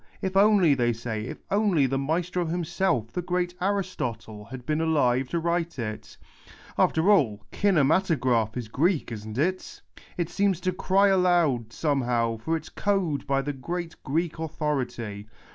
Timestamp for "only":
0.35-0.73, 1.51-1.85